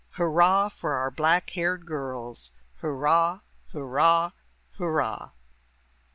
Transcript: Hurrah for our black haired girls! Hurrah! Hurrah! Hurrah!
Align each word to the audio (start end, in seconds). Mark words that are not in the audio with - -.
Hurrah 0.13 0.69
for 0.69 0.93
our 0.95 1.11
black 1.11 1.51
haired 1.51 1.85
girls! 1.85 2.49
Hurrah! 2.77 3.41
Hurrah! 3.71 4.31
Hurrah! 4.79 5.29